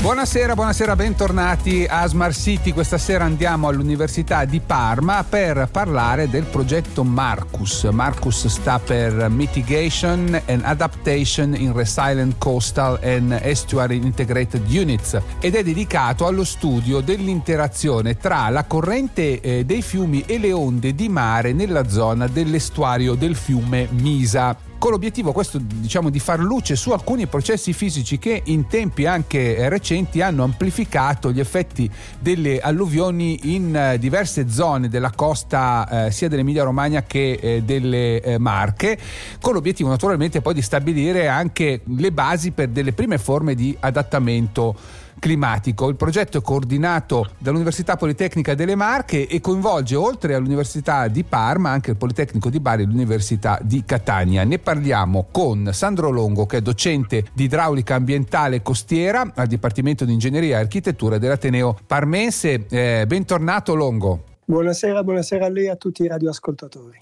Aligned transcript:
Buonasera, 0.00 0.54
buonasera, 0.54 0.94
bentornati 0.94 1.84
a 1.84 2.06
Smart 2.06 2.32
City. 2.32 2.72
Questa 2.72 2.98
sera 2.98 3.24
andiamo 3.24 3.66
all'Università 3.66 4.44
di 4.44 4.60
Parma 4.60 5.24
per 5.24 5.68
parlare 5.72 6.30
del 6.30 6.44
progetto 6.44 7.02
Marcus. 7.02 7.82
Marcus 7.90 8.46
sta 8.46 8.78
per 8.78 9.28
Mitigation 9.28 10.40
and 10.46 10.62
Adaptation 10.62 11.52
in 11.52 11.72
Resilient 11.72 12.36
Coastal 12.38 13.00
and 13.02 13.40
Estuary 13.42 13.96
Integrated 13.96 14.70
Units 14.70 15.20
ed 15.40 15.56
è 15.56 15.64
dedicato 15.64 16.28
allo 16.28 16.44
studio 16.44 17.00
dell'interazione 17.00 18.16
tra 18.16 18.48
la 18.50 18.64
corrente 18.64 19.40
eh, 19.40 19.64
dei 19.64 19.82
fiumi 19.82 20.22
e 20.26 20.38
le 20.38 20.52
onde 20.52 20.94
di 20.94 21.08
mare 21.08 21.52
nella 21.52 21.88
zona 21.88 22.28
dell'estuario 22.28 23.14
del 23.14 23.34
fiume 23.34 23.88
Misa 23.90 24.56
con 24.78 24.92
l'obiettivo 24.92 25.32
questo 25.32 25.58
diciamo 25.58 26.08
di 26.08 26.20
far 26.20 26.38
luce 26.38 26.76
su 26.76 26.92
alcuni 26.92 27.26
processi 27.26 27.72
fisici 27.72 28.18
che 28.18 28.42
in 28.46 28.68
tempi 28.68 29.06
anche 29.06 29.56
eh, 29.56 29.68
recenti 29.68 30.22
hanno 30.22 30.44
amplificato 30.44 31.32
gli 31.32 31.40
effetti 31.40 31.90
delle 32.18 32.60
alluvioni 32.60 33.54
in 33.54 33.74
eh, 33.74 33.98
diverse 33.98 34.48
zone 34.48 34.88
della 34.88 35.10
costa 35.10 36.06
eh, 36.06 36.10
sia 36.12 36.28
dell'Emilia 36.28 36.62
Romagna 36.62 37.02
che 37.02 37.32
eh, 37.32 37.62
delle 37.62 38.20
eh, 38.20 38.38
Marche 38.38 38.98
con 39.40 39.54
l'obiettivo 39.54 39.88
naturalmente 39.88 40.40
poi 40.40 40.54
di 40.54 40.62
stabilire 40.62 41.26
anche 41.26 41.80
le 41.84 42.12
basi 42.12 42.52
per 42.52 42.68
delle 42.68 42.92
prime 42.92 43.18
forme 43.18 43.56
di 43.56 43.76
adattamento 43.80 44.76
climatico. 45.18 45.88
Il 45.88 45.96
progetto 45.96 46.38
è 46.38 46.42
coordinato 46.42 47.30
dall'Università 47.38 47.96
Politecnica 47.96 48.54
delle 48.54 48.74
Marche 48.74 49.26
e 49.26 49.40
coinvolge 49.40 49.96
oltre 49.96 50.34
all'Università 50.34 51.08
di 51.08 51.24
Parma 51.24 51.70
anche 51.70 51.90
il 51.90 51.96
Politecnico 51.96 52.50
di 52.50 52.60
Bari 52.60 52.82
e 52.82 52.86
l'Università 52.86 53.58
di 53.62 53.82
Catania. 53.84 54.44
Ne 54.44 54.58
parliamo 54.58 55.26
con 55.30 55.70
Sandro 55.72 56.10
Longo 56.10 56.46
che 56.46 56.58
è 56.58 56.60
docente 56.60 57.26
di 57.32 57.44
idraulica 57.44 57.94
ambientale 57.94 58.62
costiera 58.62 59.32
al 59.34 59.46
Dipartimento 59.46 60.04
di 60.04 60.12
Ingegneria 60.12 60.58
e 60.58 60.60
Architettura 60.60 61.18
dell'Ateneo 61.18 61.76
Parmense. 61.86 62.66
Eh, 62.68 63.04
bentornato 63.06 63.74
Longo. 63.74 64.27
Buonasera, 64.50 65.04
buonasera 65.04 65.44
a 65.44 65.50
lei 65.50 65.66
e 65.66 65.68
a 65.68 65.76
tutti 65.76 66.04
i 66.04 66.06
radioascoltatori. 66.06 66.96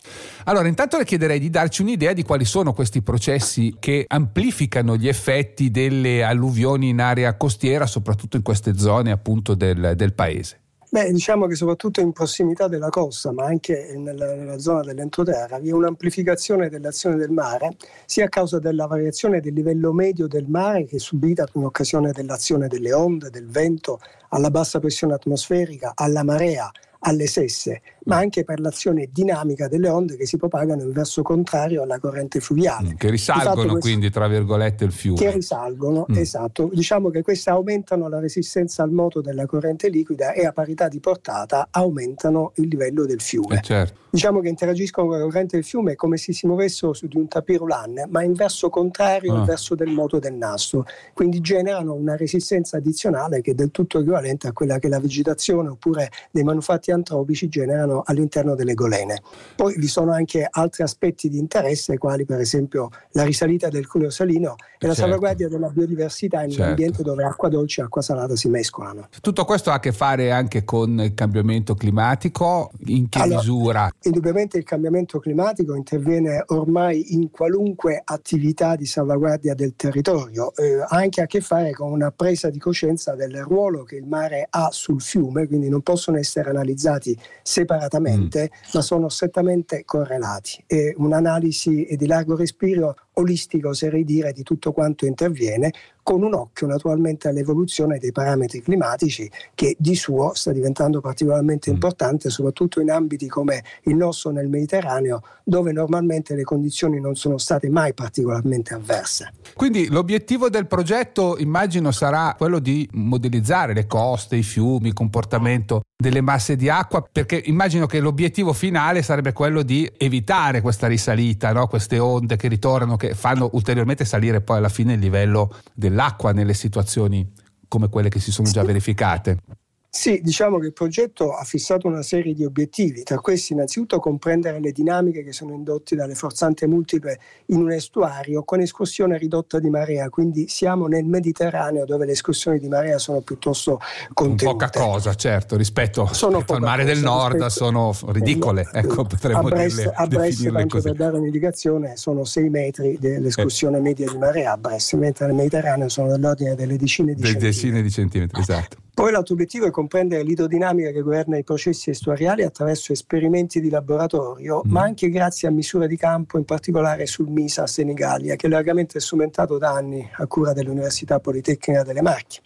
Allora, 0.46 0.66
intanto 0.66 0.98
le 0.98 1.04
chiederei 1.04 1.38
di 1.38 1.48
darci 1.48 1.82
un'idea 1.82 2.12
di 2.12 2.24
quali 2.24 2.44
sono 2.44 2.72
questi 2.72 3.02
processi 3.02 3.76
che 3.78 4.04
amplificano 4.08 4.96
gli 4.96 5.06
effetti 5.06 5.70
delle 5.70 6.24
alluvioni 6.24 6.88
in 6.88 7.00
area 7.00 7.36
costiera, 7.36 7.86
soprattutto 7.86 8.36
in 8.36 8.42
queste 8.42 8.76
zone 8.76 9.12
appunto 9.12 9.54
del, 9.54 9.92
del 9.94 10.12
paese. 10.12 10.62
Beh, 10.88 11.12
diciamo 11.12 11.46
che 11.46 11.54
soprattutto 11.54 12.00
in 12.00 12.10
prossimità 12.10 12.66
della 12.66 12.88
costa, 12.88 13.30
ma 13.30 13.44
anche 13.44 13.92
nella, 13.96 14.34
nella 14.34 14.58
zona 14.58 14.80
dell'entroterra, 14.80 15.60
vi 15.60 15.68
è 15.68 15.72
un'amplificazione 15.72 16.68
dell'azione 16.68 17.14
del 17.14 17.30
mare, 17.30 17.76
sia 18.06 18.24
a 18.24 18.28
causa 18.28 18.58
della 18.58 18.86
variazione 18.86 19.38
del 19.40 19.52
livello 19.52 19.92
medio 19.92 20.26
del 20.26 20.48
mare 20.48 20.84
che 20.84 20.96
è 20.96 20.98
subita 20.98 21.46
in 21.52 21.62
occasione 21.62 22.10
dell'azione 22.10 22.66
delle 22.66 22.92
onde, 22.92 23.30
del 23.30 23.46
vento, 23.46 24.00
alla 24.30 24.50
bassa 24.50 24.80
pressione 24.80 25.14
atmosferica, 25.14 25.92
alla 25.94 26.24
marea, 26.24 26.70
alle 27.00 27.26
sesse, 27.26 27.82
ma 28.04 28.16
mm. 28.16 28.18
anche 28.18 28.44
per 28.44 28.60
l'azione 28.60 29.08
dinamica 29.12 29.68
delle 29.68 29.88
onde 29.88 30.16
che 30.16 30.26
si 30.26 30.36
propagano 30.36 30.82
in 30.82 30.92
verso 30.92 31.22
contrario 31.22 31.82
alla 31.82 31.98
corrente 31.98 32.40
fluviale. 32.40 32.92
Mm, 32.92 32.96
che 32.96 33.10
risalgono 33.10 33.54
questo, 33.54 33.78
quindi, 33.78 34.10
tra 34.10 34.28
virgolette, 34.28 34.84
il 34.84 34.92
fiume. 34.92 35.18
Che 35.18 35.30
risalgono, 35.30 36.06
mm. 36.10 36.16
esatto. 36.16 36.70
Diciamo 36.72 37.10
che 37.10 37.22
queste 37.22 37.50
aumentano 37.50 38.08
la 38.08 38.20
resistenza 38.20 38.82
al 38.82 38.90
moto 38.90 39.20
della 39.20 39.46
corrente 39.46 39.88
liquida 39.88 40.32
e 40.32 40.46
a 40.46 40.52
parità 40.52 40.88
di 40.88 41.00
portata 41.00 41.68
aumentano 41.70 42.52
il 42.56 42.68
livello 42.68 43.04
del 43.04 43.20
fiume. 43.20 43.56
Eh 43.56 43.62
certo. 43.62 44.04
Diciamo 44.16 44.40
che 44.40 44.48
interagiscono 44.48 45.08
con 45.08 45.18
la 45.18 45.24
corrente 45.24 45.56
del 45.56 45.64
fiume 45.64 45.94
come 45.94 46.16
se 46.16 46.32
si 46.32 46.46
muovessero 46.46 46.94
su 46.94 47.06
di 47.06 47.18
un 47.18 47.28
tapirulan, 47.28 48.06
ma 48.08 48.22
in 48.22 48.32
verso 48.32 48.70
contrario 48.70 49.34
ah. 49.34 49.40
al 49.40 49.44
verso 49.44 49.74
del 49.74 49.90
moto 49.90 50.18
del 50.18 50.32
nastro. 50.32 50.86
Quindi 51.12 51.40
generano 51.40 51.92
una 51.92 52.16
resistenza 52.16 52.78
addizionale 52.78 53.42
che 53.42 53.50
è 53.50 53.54
del 53.54 53.70
tutto 53.70 53.98
equivalente 53.98 54.46
a 54.48 54.52
quella 54.52 54.78
che 54.78 54.88
la 54.88 55.00
vegetazione 55.00 55.68
oppure 55.68 56.10
dei 56.30 56.44
manufatti 56.44 56.85
antropici 56.92 57.48
generano 57.48 58.02
all'interno 58.04 58.54
delle 58.54 58.74
golene. 58.74 59.22
Poi 59.54 59.76
vi 59.76 59.88
sono 59.88 60.12
anche 60.12 60.46
altri 60.48 60.82
aspetti 60.82 61.28
di 61.28 61.38
interesse, 61.38 61.98
quali 61.98 62.24
per 62.24 62.40
esempio 62.40 62.90
la 63.12 63.24
risalita 63.24 63.68
del 63.68 63.86
cuneo 63.86 64.10
salino 64.10 64.54
e 64.78 64.86
la 64.86 64.94
certo. 64.94 65.00
salvaguardia 65.02 65.48
della 65.48 65.68
biodiversità 65.68 66.42
in 66.42 66.50
certo. 66.50 66.62
un 66.62 66.68
ambiente 66.68 67.02
dove 67.02 67.24
acqua 67.24 67.48
dolce 67.48 67.80
e 67.80 67.84
acqua 67.84 68.02
salata 68.02 68.36
si 68.36 68.48
mescolano. 68.48 69.08
Tutto 69.20 69.44
questo 69.44 69.70
ha 69.70 69.74
a 69.74 69.80
che 69.80 69.92
fare 69.92 70.30
anche 70.30 70.64
con 70.64 71.00
il 71.00 71.14
cambiamento 71.14 71.74
climatico? 71.74 72.70
In 72.86 73.08
che 73.08 73.20
allora, 73.20 73.38
misura? 73.38 73.90
Indubbiamente 74.02 74.58
il 74.58 74.64
cambiamento 74.64 75.18
climatico 75.18 75.74
interviene 75.74 76.44
ormai 76.48 77.14
in 77.14 77.30
qualunque 77.30 78.00
attività 78.04 78.76
di 78.76 78.86
salvaguardia 78.86 79.54
del 79.54 79.74
territorio, 79.76 80.54
eh, 80.54 80.80
ha 80.80 80.96
anche 80.96 81.22
a 81.22 81.26
che 81.26 81.40
fare 81.40 81.72
con 81.72 81.90
una 81.90 82.10
presa 82.10 82.50
di 82.50 82.58
coscienza 82.58 83.14
del 83.14 83.42
ruolo 83.42 83.84
che 83.84 83.96
il 83.96 84.06
mare 84.06 84.46
ha 84.48 84.68
sul 84.70 85.00
fiume, 85.00 85.46
quindi 85.46 85.68
non 85.68 85.82
possono 85.82 86.18
essere 86.18 86.50
analizzati 86.50 86.75
analizzati 86.76 87.18
separatamente, 87.42 88.50
mm. 88.52 88.68
ma 88.74 88.80
sono 88.82 89.08
strettamente 89.08 89.84
correlati. 89.84 90.62
E 90.66 90.94
un'analisi 90.96 91.88
di 91.96 92.06
largo 92.06 92.36
respiro 92.36 92.96
olistico, 93.18 93.68
oserei 93.68 94.04
dire, 94.04 94.32
di 94.32 94.42
tutto 94.42 94.72
quanto 94.72 95.06
interviene, 95.06 95.72
con 96.06 96.22
un 96.22 96.34
occhio 96.34 96.68
naturalmente 96.68 97.26
all'evoluzione 97.26 97.98
dei 97.98 98.12
parametri 98.12 98.62
climatici 98.62 99.28
che 99.56 99.74
di 99.76 99.96
suo 99.96 100.34
sta 100.34 100.52
diventando 100.52 101.00
particolarmente 101.00 101.68
mm. 101.68 101.74
importante, 101.74 102.30
soprattutto 102.30 102.80
in 102.80 102.92
ambiti 102.92 103.26
come 103.26 103.64
il 103.84 103.96
nostro 103.96 104.30
nel 104.30 104.48
Mediterraneo, 104.48 105.22
dove 105.42 105.72
normalmente 105.72 106.36
le 106.36 106.44
condizioni 106.44 107.00
non 107.00 107.16
sono 107.16 107.38
state 107.38 107.68
mai 107.68 107.92
particolarmente 107.92 108.74
avverse. 108.74 109.32
Quindi 109.54 109.88
l'obiettivo 109.88 110.48
del 110.48 110.68
progetto 110.68 111.38
immagino 111.38 111.90
sarà 111.90 112.36
quello 112.38 112.60
di 112.60 112.88
modellizzare 112.92 113.74
le 113.74 113.88
coste, 113.88 114.36
i 114.36 114.44
fiumi, 114.44 114.88
il 114.88 114.94
comportamento 114.94 115.80
delle 115.96 116.20
masse 116.20 116.56
di 116.56 116.68
acqua, 116.68 117.04
perché 117.10 117.42
immagino 117.46 117.86
che 117.86 117.98
l'obiettivo 118.00 118.52
finale 118.52 119.02
sarebbe 119.02 119.32
quello 119.32 119.62
di 119.62 119.90
evitare 119.96 120.60
questa 120.60 120.86
risalita, 120.86 121.52
no? 121.52 121.66
queste 121.66 121.98
onde 121.98 122.36
che 122.36 122.48
ritornano, 122.48 122.96
che 122.96 123.05
fanno 123.14 123.50
ulteriormente 123.52 124.04
salire 124.04 124.40
poi 124.40 124.58
alla 124.58 124.68
fine 124.68 124.94
il 124.94 125.00
livello 125.00 125.54
dell'acqua 125.74 126.32
nelle 126.32 126.54
situazioni 126.54 127.32
come 127.68 127.88
quelle 127.88 128.08
che 128.08 128.20
si 128.20 128.30
sono 128.30 128.48
già 128.48 128.62
verificate. 128.62 129.38
Sì, 129.88 130.20
diciamo 130.22 130.58
che 130.58 130.66
il 130.66 130.72
progetto 130.72 131.32
ha 131.32 131.44
fissato 131.44 131.86
una 131.86 132.02
serie 132.02 132.34
di 132.34 132.44
obiettivi, 132.44 133.02
tra 133.02 133.18
questi 133.18 133.54
innanzitutto 133.54 133.98
comprendere 133.98 134.60
le 134.60 134.70
dinamiche 134.70 135.24
che 135.24 135.32
sono 135.32 135.54
indotte 135.54 135.96
dalle 135.96 136.14
forzanti 136.14 136.66
multiple 136.66 137.18
in 137.46 137.62
un 137.62 137.72
estuario 137.72 138.44
con 138.44 138.60
escursione 138.60 139.16
ridotta 139.16 139.58
di 139.58 139.70
marea, 139.70 140.08
quindi 140.10 140.48
siamo 140.48 140.86
nel 140.86 141.04
Mediterraneo 141.04 141.84
dove 141.84 142.04
le 142.04 142.12
escursioni 142.12 142.58
di 142.58 142.68
marea 142.68 142.98
sono 142.98 143.20
piuttosto 143.20 143.80
contenute. 144.12 144.44
Poca 144.44 144.70
cosa, 144.70 145.14
certo, 145.14 145.56
rispetto 145.56 146.06
sono 146.12 146.44
al 146.46 146.60
mare 146.60 146.84
del 146.84 147.00
nord 147.00 147.46
sono 147.46 147.94
ridicole, 148.08 148.68
ecco, 148.72 149.04
potremmo 149.04 149.38
a 149.38 149.50
Brest, 149.50 149.76
dirle, 149.76 149.92
a 149.94 150.06
Brest 150.06 150.52
tanto 150.52 150.80
per 150.80 150.94
dare 150.94 151.16
un'indicazione, 151.16 151.96
sono 151.96 152.24
6 152.24 152.48
metri 152.50 152.98
dell'escursione 153.00 153.78
eh. 153.78 153.80
media 153.80 154.10
di 154.10 154.18
marea 154.18 154.52
a 154.52 154.56
Brest, 154.56 154.94
mentre 154.94 155.26
nel 155.26 155.34
Mediterraneo 155.34 155.88
sono 155.88 156.08
dell'ordine 156.08 156.54
delle 156.54 156.76
decine 156.76 157.14
di 157.14 157.22
centimetri. 157.22 157.48
Decine 157.48 157.82
di 157.82 157.90
centimetri, 157.90 158.40
esatto. 158.40 158.76
Poi 158.96 159.12
l'altro 159.12 159.34
obiettivo 159.34 159.66
è 159.66 159.70
comprendere 159.70 160.22
l'idrodinamica 160.22 160.90
che 160.90 161.02
governa 161.02 161.36
i 161.36 161.44
processi 161.44 161.90
estuariali 161.90 162.44
attraverso 162.44 162.94
esperimenti 162.94 163.60
di 163.60 163.68
laboratorio, 163.68 164.62
mm. 164.66 164.70
ma 164.70 164.84
anche 164.84 165.10
grazie 165.10 165.48
a 165.48 165.50
misure 165.50 165.86
di 165.86 165.98
campo, 165.98 166.38
in 166.38 166.46
particolare 166.46 167.04
sul 167.04 167.28
MISA 167.28 167.66
Senigallia, 167.66 168.36
che 168.36 168.46
è 168.46 168.48
largamente 168.48 168.98
strumentato 168.98 169.58
da 169.58 169.72
anni 169.72 170.08
a 170.14 170.26
cura 170.26 170.54
dell'Università 170.54 171.20
Politecnica 171.20 171.82
delle 171.82 172.00
Marche. 172.00 172.40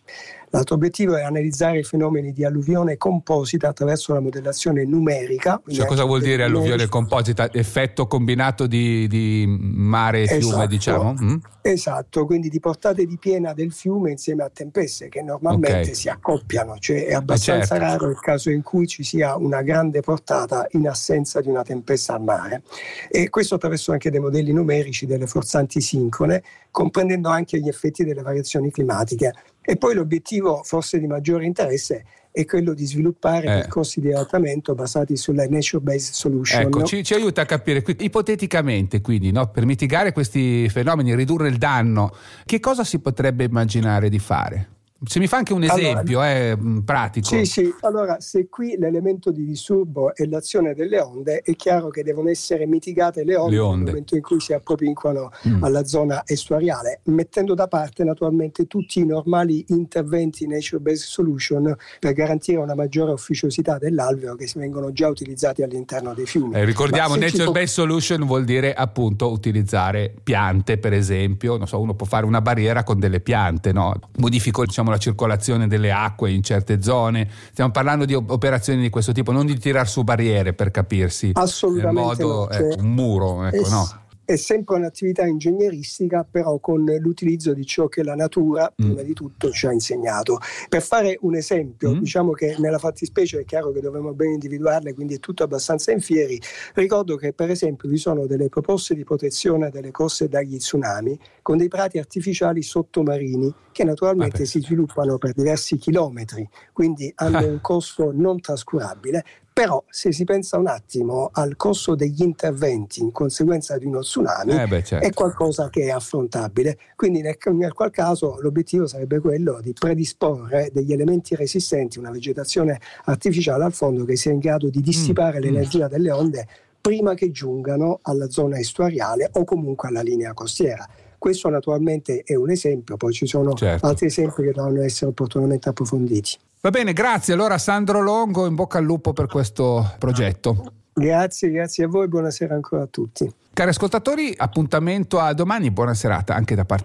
L'altro 0.52 0.74
obiettivo 0.74 1.16
è 1.16 1.22
analizzare 1.22 1.78
i 1.78 1.84
fenomeni 1.84 2.32
di 2.32 2.44
alluvione 2.44 2.96
composita 2.96 3.68
attraverso 3.68 4.12
la 4.12 4.20
modellazione 4.20 4.84
numerica. 4.84 5.62
Cioè, 5.68 5.86
cosa 5.86 6.02
vuol 6.02 6.20
dire 6.20 6.42
alluvione 6.42 6.88
composita? 6.88 7.52
Effetto 7.52 8.08
combinato 8.08 8.66
di, 8.66 9.06
di 9.06 9.46
mare 9.46 10.22
e 10.22 10.26
fiume, 10.26 10.38
esatto, 10.40 10.66
diciamo? 10.66 11.14
Mm? 11.22 11.36
Esatto, 11.62 12.26
quindi 12.26 12.48
di 12.48 12.58
portate 12.58 13.06
di 13.06 13.16
piena 13.16 13.52
del 13.52 13.72
fiume 13.72 14.10
insieme 14.10 14.42
a 14.42 14.50
tempeste 14.52 15.08
che 15.08 15.22
normalmente 15.22 15.82
okay. 15.82 15.94
si 15.94 16.08
accoppiano, 16.08 16.78
cioè 16.78 17.06
è 17.06 17.14
abbastanza 17.14 17.76
certo. 17.76 17.84
raro 17.84 18.10
il 18.10 18.18
caso 18.18 18.50
in 18.50 18.62
cui 18.62 18.88
ci 18.88 19.04
sia 19.04 19.36
una 19.36 19.62
grande 19.62 20.00
portata 20.00 20.66
in 20.72 20.88
assenza 20.88 21.40
di 21.40 21.48
una 21.48 21.62
tempesta 21.62 22.14
al 22.14 22.22
mare. 22.22 22.62
E 23.08 23.28
questo 23.28 23.54
attraverso 23.54 23.92
anche 23.92 24.10
dei 24.10 24.20
modelli 24.20 24.52
numerici 24.52 25.06
delle 25.06 25.28
forzanti 25.28 25.80
sincrone, 25.80 26.42
comprendendo 26.72 27.28
anche 27.28 27.60
gli 27.60 27.68
effetti 27.68 28.02
delle 28.02 28.22
variazioni 28.22 28.72
climatiche. 28.72 29.32
E 29.62 29.76
poi 29.76 29.94
l'obiettivo 29.94 30.62
forse 30.64 30.98
di 30.98 31.06
maggiore 31.06 31.44
interesse 31.44 32.04
è 32.32 32.44
quello 32.44 32.74
di 32.74 32.86
sviluppare 32.86 33.46
eh. 33.46 33.60
percorsi 33.60 34.00
di 34.00 34.12
adattamento 34.12 34.74
basati 34.74 35.16
sulla 35.16 35.46
nature-based 35.46 36.14
solution. 36.14 36.62
Ecco, 36.62 36.84
ci, 36.84 37.02
ci, 37.02 37.14
aiuta 37.14 37.42
a 37.42 37.44
capire, 37.44 37.84
ipoteticamente 37.98 39.00
quindi, 39.00 39.32
no, 39.32 39.50
per 39.50 39.66
mitigare 39.66 40.12
questi 40.12 40.68
fenomeni, 40.68 41.14
ridurre 41.14 41.48
il 41.48 41.58
danno, 41.58 42.14
che 42.44 42.60
cosa 42.60 42.84
si 42.84 43.00
potrebbe 43.00 43.44
immaginare 43.44 44.08
di 44.08 44.18
fare? 44.18 44.68
Se 45.02 45.18
mi 45.18 45.26
fa 45.26 45.38
anche 45.38 45.54
un 45.54 45.62
esempio 45.62 46.20
allora, 46.20 46.50
eh, 46.50 46.82
pratico. 46.84 47.26
Sì, 47.26 47.46
sì, 47.46 47.74
allora 47.80 48.20
se 48.20 48.48
qui 48.50 48.76
l'elemento 48.78 49.30
di 49.30 49.46
disturbo 49.46 50.14
è 50.14 50.26
l'azione 50.26 50.74
delle 50.74 51.00
onde, 51.00 51.40
è 51.40 51.56
chiaro 51.56 51.88
che 51.88 52.02
devono 52.02 52.28
essere 52.28 52.66
mitigate 52.66 53.24
le 53.24 53.34
onde, 53.36 53.54
le 53.54 53.60
onde. 53.60 53.76
nel 53.76 53.92
momento 53.92 54.14
in 54.16 54.20
cui 54.20 54.40
si 54.40 54.52
appropinquano 54.52 55.30
mm. 55.48 55.64
alla 55.64 55.84
zona 55.84 56.22
estuariale, 56.26 57.00
mettendo 57.04 57.54
da 57.54 57.66
parte 57.66 58.04
naturalmente 58.04 58.66
tutti 58.66 59.00
i 59.00 59.06
normali 59.06 59.64
interventi 59.68 60.46
nature-based 60.46 61.06
solution 61.06 61.74
per 61.98 62.12
garantire 62.12 62.58
una 62.58 62.74
maggiore 62.74 63.12
ufficiosità 63.12 63.78
dell'alveo 63.78 64.34
che 64.34 64.50
vengono 64.54 64.92
già 64.92 65.08
utilizzati 65.08 65.62
all'interno 65.62 66.12
dei 66.12 66.26
fiumi. 66.26 66.56
Eh, 66.56 66.64
ricordiamo, 66.64 67.16
nature-based 67.16 67.68
solution 67.68 68.26
vuol 68.26 68.44
dire 68.44 68.74
appunto 68.74 69.30
utilizzare 69.30 70.14
piante, 70.22 70.76
per 70.76 70.92
esempio, 70.92 71.56
non 71.56 71.66
so, 71.66 71.80
uno 71.80 71.94
può 71.94 72.04
fare 72.04 72.26
una 72.26 72.42
barriera 72.42 72.84
con 72.84 72.98
delle 72.98 73.20
piante, 73.20 73.72
no? 73.72 73.94
Modifico 74.18 74.62
diciamo, 74.66 74.89
la 74.90 74.98
circolazione 74.98 75.66
delle 75.66 75.92
acque 75.92 76.30
in 76.30 76.42
certe 76.42 76.82
zone. 76.82 77.28
Stiamo 77.50 77.70
parlando 77.70 78.04
di 78.04 78.14
operazioni 78.14 78.80
di 78.80 78.90
questo 78.90 79.12
tipo, 79.12 79.32
non 79.32 79.46
di 79.46 79.58
tirar 79.58 79.88
su 79.88 80.02
barriere 80.02 80.52
per 80.52 80.70
capirsi. 80.70 81.30
Assolutamente. 81.34 82.00
In 82.22 82.28
modo, 82.28 82.44
no, 82.44 82.48
cioè, 82.52 82.62
ecco, 82.62 82.82
un 82.82 82.94
muro, 82.94 83.44
ecco, 83.46 83.56
es- 83.56 83.70
no 83.70 83.99
è 84.32 84.36
sempre 84.36 84.76
un'attività 84.76 85.26
ingegneristica, 85.26 86.24
però 86.28 86.58
con 86.60 86.84
l'utilizzo 86.84 87.52
di 87.52 87.66
ciò 87.66 87.88
che 87.88 88.04
la 88.04 88.14
natura, 88.14 88.70
mm. 88.70 88.86
prima 88.86 89.02
di 89.02 89.12
tutto, 89.12 89.50
ci 89.50 89.66
ha 89.66 89.72
insegnato. 89.72 90.38
Per 90.68 90.82
fare 90.82 91.18
un 91.22 91.34
esempio, 91.34 91.90
mm. 91.90 91.98
diciamo 91.98 92.30
che 92.30 92.54
nella 92.58 92.78
fattispecie 92.78 93.40
è 93.40 93.44
chiaro 93.44 93.72
che 93.72 93.80
dovremmo 93.80 94.14
ben 94.14 94.30
individuarle, 94.30 94.94
quindi 94.94 95.14
è 95.14 95.18
tutto 95.18 95.42
abbastanza 95.42 95.90
in 95.90 96.00
fieri. 96.00 96.40
Ricordo 96.74 97.16
che, 97.16 97.32
per 97.32 97.50
esempio, 97.50 97.88
vi 97.88 97.96
sono 97.96 98.26
delle 98.26 98.48
proposte 98.48 98.94
di 98.94 99.02
protezione 99.02 99.70
delle 99.70 99.90
coste 99.90 100.28
dagli 100.28 100.58
tsunami 100.58 101.18
con 101.42 101.56
dei 101.56 101.68
prati 101.68 101.98
artificiali 101.98 102.62
sottomarini 102.62 103.52
che 103.72 103.82
naturalmente 103.82 104.44
si 104.44 104.60
sviluppano 104.60 105.18
per 105.18 105.32
diversi 105.32 105.76
chilometri, 105.76 106.48
quindi 106.72 107.10
hanno 107.16 107.38
un 107.46 107.60
costo 107.60 108.12
non 108.12 108.40
trascurabile, 108.40 109.24
però 109.52 109.82
se 109.88 110.12
si 110.12 110.24
pensa 110.24 110.58
un 110.58 110.68
attimo 110.68 111.30
al 111.32 111.56
costo 111.56 111.94
degli 111.94 112.22
interventi 112.22 113.00
in 113.00 113.12
conseguenza 113.12 113.76
di 113.78 113.84
uno 113.84 114.00
tsunami 114.00 114.52
eh 114.52 114.66
beh, 114.66 114.82
certo. 114.82 115.06
è 115.06 115.12
qualcosa 115.12 115.68
che 115.68 115.82
è 115.82 115.90
affrontabile. 115.90 116.78
Quindi 116.96 117.20
nel, 117.20 117.36
nel 117.52 117.72
qual 117.72 117.90
caso 117.90 118.38
l'obiettivo 118.40 118.86
sarebbe 118.86 119.18
quello 119.18 119.60
di 119.60 119.72
predisporre 119.72 120.70
degli 120.72 120.92
elementi 120.92 121.34
resistenti, 121.34 121.98
una 121.98 122.10
vegetazione 122.10 122.80
artificiale 123.04 123.64
al 123.64 123.72
fondo 123.72 124.04
che 124.04 124.16
sia 124.16 124.32
in 124.32 124.38
grado 124.38 124.70
di 124.70 124.80
dissipare 124.80 125.38
mm, 125.38 125.40
mm. 125.40 125.44
l'energia 125.44 125.86
mm. 125.86 125.90
delle 125.90 126.10
onde 126.10 126.48
prima 126.80 127.14
che 127.14 127.30
giungano 127.30 127.98
alla 128.02 128.30
zona 128.30 128.58
estuariale 128.58 129.28
o 129.32 129.44
comunque 129.44 129.88
alla 129.88 130.00
linea 130.00 130.32
costiera. 130.32 130.88
Questo 131.20 131.50
naturalmente 131.50 132.22
è 132.24 132.34
un 132.34 132.48
esempio, 132.48 132.96
poi 132.96 133.12
ci 133.12 133.26
sono 133.26 133.52
certo. 133.52 133.84
altri 133.84 134.06
esempi 134.06 134.42
che 134.42 134.52
dovranno 134.52 134.80
essere 134.80 135.10
opportunamente 135.10 135.68
approfonditi. 135.68 136.38
Va 136.62 136.70
bene, 136.70 136.94
grazie. 136.94 137.34
Allora 137.34 137.58
Sandro 137.58 138.00
Longo, 138.00 138.46
in 138.46 138.54
bocca 138.54 138.78
al 138.78 138.84
lupo 138.84 139.12
per 139.12 139.26
questo 139.26 139.96
progetto. 139.98 140.72
Grazie, 140.94 141.50
grazie 141.50 141.84
a 141.84 141.88
voi, 141.88 142.08
buonasera 142.08 142.54
ancora 142.54 142.84
a 142.84 142.86
tutti. 142.86 143.30
Cari 143.52 143.68
ascoltatori, 143.68 144.32
appuntamento 144.34 145.18
a 145.18 145.34
domani, 145.34 145.70
buona 145.70 145.92
serata 145.92 146.34
anche 146.34 146.54
da 146.54 146.64
parte 146.64 146.78